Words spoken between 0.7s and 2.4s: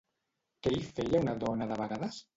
hi feia una dona de vegades?